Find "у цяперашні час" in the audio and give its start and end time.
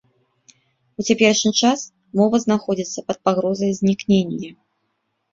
1.01-1.79